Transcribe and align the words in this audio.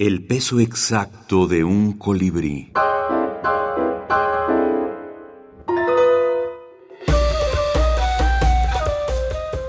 El 0.00 0.24
peso 0.24 0.60
exacto 0.60 1.46
de 1.46 1.62
un 1.62 1.92
colibrí. 1.92 2.72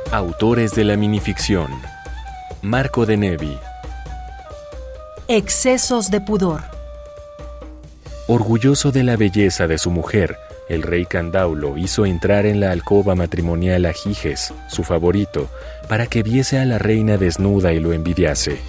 Autores 0.10 0.74
de 0.74 0.86
la 0.86 0.96
minificción. 0.96 1.70
Marco 2.62 3.06
de 3.06 3.18
Nevi. 3.18 3.58
Excesos 5.28 6.10
de 6.10 6.22
pudor. 6.22 6.62
Orgulloso 8.28 8.94
de 8.94 9.04
la 9.04 9.18
belleza 9.18 9.68
de 9.68 9.78
su 9.78 9.92
mujer, 9.92 10.38
el 10.70 10.84
rey 10.84 11.06
Candaulo 11.06 11.78
hizo 11.78 12.06
entrar 12.06 12.46
en 12.46 12.62
la 12.62 12.72
alcoba 12.72 13.16
matrimonial 13.16 13.86
a 13.86 13.92
Giges, 13.92 14.54
su 14.70 14.86
favorito, 14.86 15.50
para 15.90 16.08
que 16.08 16.24
viese 16.24 16.58
a 16.58 16.64
la 16.64 16.78
reina 16.78 17.18
desnuda 17.18 17.74
y 17.74 17.82
lo 17.82 17.92
envidiase. 17.92 18.60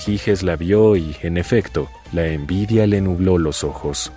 Giges 0.00 0.42
la 0.42 0.56
vio 0.56 0.96
y, 0.96 1.14
en 1.20 1.36
efecto, 1.36 1.90
la 2.12 2.26
envidia 2.26 2.86
le 2.86 3.02
nubló 3.02 3.36
los 3.36 3.64
ojos. 3.64 4.12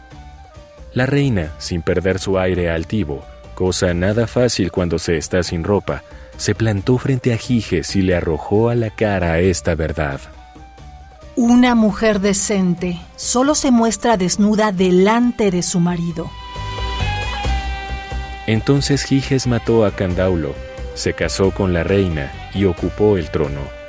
La 0.94 1.06
reina, 1.06 1.52
sin 1.58 1.82
perder 1.82 2.20
su 2.20 2.40
aire 2.40 2.70
altivo, 2.70 3.26
cosa 3.54 3.94
nada 3.94 4.26
fácil 4.26 4.72
cuando 4.72 4.98
se 4.98 5.18
está 5.18 5.44
sin 5.44 5.66
ropa, 5.66 6.02
se 6.38 6.56
plantó 6.56 6.98
frente 6.98 7.34
a 7.34 7.38
Giges 7.38 7.98
y 7.98 8.02
le 8.02 8.16
arrojó 8.16 8.70
a 8.70 8.76
la 8.76 8.92
cara 8.92 9.40
esta 9.40 9.76
verdad. 9.76 10.22
Una 11.36 11.76
mujer 11.76 12.22
decente 12.22 13.02
solo 13.18 13.54
se 13.54 13.72
muestra 13.72 14.16
desnuda 14.16 14.72
delante 14.72 15.52
de 15.52 15.64
su 15.64 15.82
marido. 15.82 16.30
Entonces 18.48 19.04
Giges 19.04 19.48
mató 19.48 19.86
a 19.86 19.92
Candaulo, 19.92 20.54
se 20.94 21.14
casó 21.14 21.52
con 21.52 21.74
la 21.74 21.84
reina 21.84 22.32
y 22.54 22.64
ocupó 22.66 23.18
el 23.18 23.30
trono. 23.32 23.83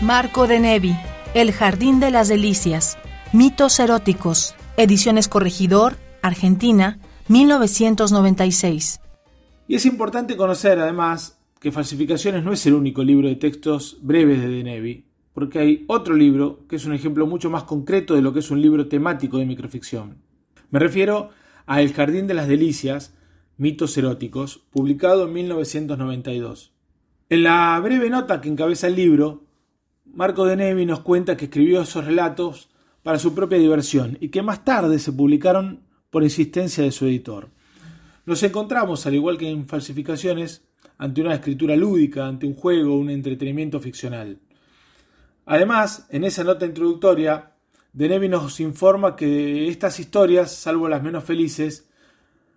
Marco 0.00 0.46
de 0.46 0.60
Nevi, 0.60 0.96
El 1.34 1.50
Jardín 1.50 1.98
de 1.98 2.12
las 2.12 2.28
Delicias, 2.28 2.96
Mitos 3.32 3.80
Eróticos, 3.80 4.54
Ediciones 4.76 5.26
Corregidor, 5.26 5.96
Argentina, 6.22 7.00
1996. 7.26 9.00
Y 9.66 9.74
es 9.74 9.86
importante 9.86 10.36
conocer 10.36 10.78
además 10.78 11.40
que 11.58 11.72
Falsificaciones 11.72 12.44
no 12.44 12.52
es 12.52 12.64
el 12.66 12.74
único 12.74 13.02
libro 13.02 13.26
de 13.26 13.34
textos 13.34 13.98
breves 14.00 14.40
de 14.40 14.48
Denevi, 14.48 15.04
porque 15.32 15.58
hay 15.58 15.84
otro 15.88 16.14
libro 16.14 16.60
que 16.68 16.76
es 16.76 16.84
un 16.84 16.92
ejemplo 16.92 17.26
mucho 17.26 17.50
más 17.50 17.64
concreto 17.64 18.14
de 18.14 18.22
lo 18.22 18.32
que 18.32 18.38
es 18.38 18.52
un 18.52 18.62
libro 18.62 18.86
temático 18.86 19.38
de 19.38 19.46
microficción. 19.46 20.18
Me 20.70 20.78
refiero 20.78 21.30
a 21.66 21.82
El 21.82 21.92
Jardín 21.92 22.28
de 22.28 22.34
las 22.34 22.46
Delicias, 22.46 23.16
Mitos 23.56 23.98
Eróticos, 23.98 24.58
publicado 24.70 25.26
en 25.26 25.32
1992. 25.32 26.72
En 27.30 27.42
la 27.42 27.80
breve 27.80 28.10
nota 28.10 28.40
que 28.40 28.48
encabeza 28.48 28.86
el 28.86 28.94
libro, 28.94 29.47
Marco 30.14 30.46
de 30.46 30.56
Nevi 30.56 30.86
nos 30.86 31.00
cuenta 31.00 31.36
que 31.36 31.46
escribió 31.46 31.82
esos 31.82 32.04
relatos 32.04 32.70
para 33.02 33.18
su 33.18 33.34
propia 33.34 33.58
diversión 33.58 34.18
y 34.20 34.28
que 34.28 34.42
más 34.42 34.64
tarde 34.64 34.98
se 34.98 35.12
publicaron 35.12 35.82
por 36.10 36.22
insistencia 36.22 36.82
de 36.82 36.92
su 36.92 37.06
editor. 37.06 37.50
Nos 38.26 38.42
encontramos, 38.42 39.06
al 39.06 39.14
igual 39.14 39.38
que 39.38 39.48
en 39.48 39.66
falsificaciones, 39.66 40.64
ante 40.98 41.20
una 41.20 41.34
escritura 41.34 41.76
lúdica, 41.76 42.26
ante 42.26 42.46
un 42.46 42.54
juego, 42.54 42.98
un 42.98 43.10
entretenimiento 43.10 43.80
ficcional. 43.80 44.38
Además, 45.46 46.06
en 46.10 46.24
esa 46.24 46.44
nota 46.44 46.66
introductoria, 46.66 47.52
Denevi 47.92 48.28
nos 48.28 48.60
informa 48.60 49.16
que 49.16 49.68
estas 49.68 49.98
historias, 50.00 50.54
salvo 50.54 50.88
las 50.88 51.02
menos 51.02 51.24
felices, 51.24 51.88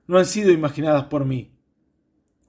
no 0.08 0.18
han 0.18 0.26
sido 0.26 0.52
imaginadas 0.52 1.06
por 1.06 1.24
mí, 1.24 1.52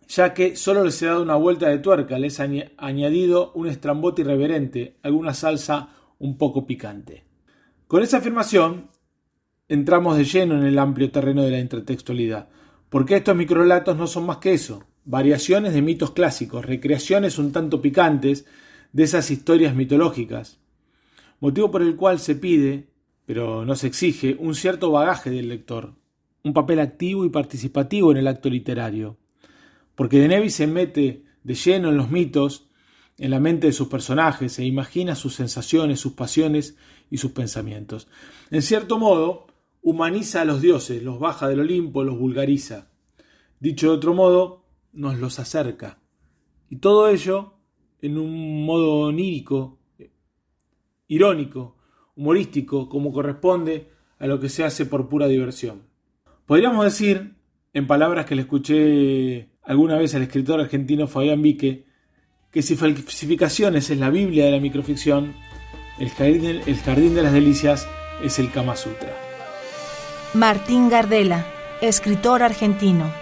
ya 0.09 0.35
que 0.35 0.57
solo 0.57 0.85
les 0.85 1.01
he 1.03 1.07
dado 1.07 1.23
una 1.23 1.37
vuelta 1.37 1.69
de 1.69 1.79
tuerca, 1.79 2.19
les 2.19 2.39
he 2.41 2.73
añadido 2.77 3.53
un 3.55 3.69
estrambote 3.69 4.23
irreverente, 4.23 4.97
alguna 5.03 5.35
salsa 5.35 5.91
un 6.19 6.39
poco 6.39 6.67
picante. 6.67 7.25
Con 7.87 8.03
esa 8.03 8.19
afirmación, 8.19 8.91
entramos 9.69 10.17
de 10.17 10.25
lleno 10.25 10.57
en 10.57 10.65
el 10.65 10.79
amplio 10.79 11.11
terreno 11.11 11.43
de 11.43 11.51
la 11.51 11.59
intertextualidad, 11.59 12.49
porque 12.89 13.17
estos 13.17 13.37
microrelatos 13.37 13.97
no 13.97 14.07
son 14.07 14.27
más 14.27 14.39
que 14.39 14.53
eso, 14.53 14.85
variaciones 15.05 15.75
de 15.75 15.83
mitos 15.83 16.13
clásicos, 16.13 16.65
recreaciones 16.65 17.39
un 17.39 17.53
tanto 17.53 17.81
picantes 17.81 18.47
de 18.93 19.05
esas 19.05 19.31
historias 19.31 19.75
mitológicas, 19.75 20.61
motivo 21.41 21.71
por 21.71 21.83
el 21.83 21.97
cual 21.97 22.19
se 22.19 22.35
pide, 22.35 22.89
pero 23.25 23.65
no 23.65 23.75
se 23.75 23.87
exige, 23.87 24.37
un 24.39 24.55
cierto 24.55 24.91
bagaje 24.91 25.31
del 25.31 25.49
lector, 25.49 25.95
un 26.45 26.53
papel 26.53 26.81
activo 26.81 27.25
y 27.25 27.31
participativo 27.31 28.11
en 28.13 28.19
el 28.19 28.29
acto 28.29 28.51
literario, 28.51 29.17
porque 29.95 30.19
de 30.19 30.29
Nevi 30.29 30.51
se 30.51 30.67
mete 30.67 31.25
de 31.43 31.55
lleno 31.55 31.89
en 31.89 31.97
los 31.97 32.11
mitos, 32.11 32.69
en 33.19 33.31
la 33.31 33.41
mente 33.41 33.67
de 33.67 33.73
sus 33.73 33.89
personajes, 33.89 34.59
e 34.59 34.65
imagina 34.65 35.15
sus 35.15 35.35
sensaciones, 35.35 36.01
sus 36.01 36.13
pasiones 36.13 36.77
y 37.11 37.19
sus 37.19 37.33
pensamientos. 37.33 38.09
En 38.51 38.63
cierto 38.63 38.99
modo, 38.99 39.47
humaniza 39.83 40.43
a 40.43 40.45
los 40.45 40.61
dioses, 40.63 41.03
los 41.03 41.19
baja 41.19 41.49
del 41.49 41.61
Olimpo, 41.61 42.05
los 42.05 42.19
vulgariza. 42.19 42.91
Dicho 43.61 43.91
de 43.91 43.97
otro 43.97 44.15
modo, 44.15 44.65
nos 44.93 45.19
los 45.19 45.39
acerca. 45.39 45.99
Y 46.69 46.77
todo 46.77 47.09
ello 47.09 47.55
en 48.01 48.19
un 48.19 48.65
modo 48.65 49.01
onírico, 49.01 49.79
irónico, 51.07 51.77
humorístico, 52.17 52.89
como 52.89 53.13
corresponde 53.13 53.91
a 54.19 54.27
lo 54.27 54.41
que 54.41 54.49
se 54.49 54.65
hace 54.65 54.87
por 54.87 55.09
pura 55.09 55.29
diversión. 55.29 55.83
Podríamos 56.47 56.85
decir, 56.85 57.37
en 57.73 57.87
palabras 57.87 58.27
que 58.27 58.35
le 58.35 58.43
escuché 58.43 59.52
alguna 59.65 59.97
vez 59.97 60.15
al 60.15 60.23
escritor 60.23 60.61
argentino 60.61 61.07
Fabián 61.07 61.43
Vique, 61.43 61.85
que 62.51 62.63
si 62.63 62.77
falsificaciones 62.77 63.91
es 63.91 63.99
la 63.99 64.11
Biblia 64.11 64.45
de 64.45 64.53
la 64.53 64.61
microficción, 64.61 65.35
el 65.99 66.11
jardín, 66.11 66.61
el 66.67 66.77
jardín 66.77 67.15
de 67.15 67.23
las 67.23 67.33
delicias 67.33 67.87
es 68.23 68.39
el 68.39 68.51
Kama 68.51 68.77
Sutra. 68.77 69.17
Martín 70.35 70.89
Gardela, 70.89 71.47
escritor 71.81 72.43
argentino. 72.43 73.22